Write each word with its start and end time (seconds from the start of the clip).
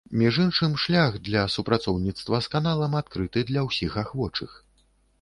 Між 0.19 0.35
іншым, 0.45 0.71
шлях 0.83 1.19
для 1.27 1.43
супрацоўніцтва 1.57 2.41
з 2.49 2.53
каналам 2.57 2.99
адкрыты 3.05 3.47
для 3.55 3.67
ўсіх 3.71 4.03
ахвочых. 4.07 4.61